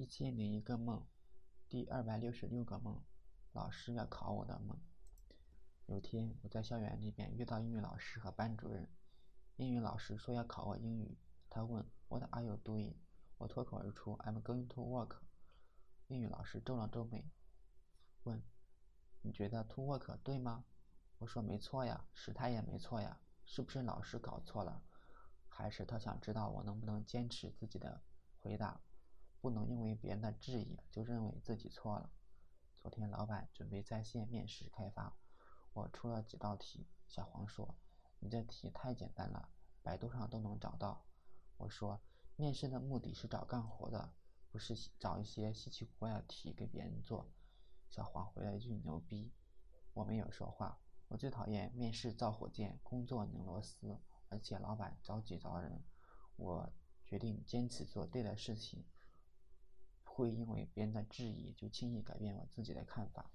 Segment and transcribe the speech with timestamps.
[0.00, 1.06] 一千零一个梦，
[1.68, 3.04] 第二百六十六个梦，
[3.52, 4.80] 老师要考我的梦。
[5.84, 8.88] 有天我在校园里边遇到英语老师和班主任，
[9.56, 11.18] 英语老师说要考我英语，
[11.50, 12.94] 他问 What are you doing？
[13.36, 15.18] 我脱口而出 I'm going to work。
[16.06, 17.30] 英语老师皱了皱眉，
[18.22, 18.42] 问
[19.20, 20.64] 你觉得 to work 对吗？
[21.18, 24.82] 我说没错呀，时态也没错呀，是不是老师搞错了？
[25.46, 28.00] 还是他想知道我能不能坚持自己的
[28.40, 28.80] 回答？
[29.40, 32.10] 不能因为别人的质疑就认为自己错了。
[32.78, 35.16] 昨天老板准备在线面试开发，
[35.72, 36.86] 我出了几道题。
[37.08, 37.74] 小黄说
[38.20, 39.48] ：“你这题太简单了，
[39.82, 41.04] 百度上都能找到。”
[41.56, 42.00] 我说
[42.36, 44.12] ：“面试的目的是找干活的，
[44.50, 47.30] 不是找一些稀奇古怪的题给别人做。”
[47.90, 49.32] 小黄回了一句：“牛逼！”
[49.94, 50.78] 我没有说话。
[51.08, 53.98] 我最讨厌面试造火箭，工作拧螺丝，
[54.28, 55.82] 而且老板着急招人。
[56.36, 56.72] 我
[57.04, 58.84] 决定坚持做对的事情。
[60.20, 63.30] 会因为别人的质疑就轻易改变我自己的看法。